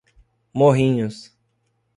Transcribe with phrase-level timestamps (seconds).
[0.55, 1.31] Morrinhos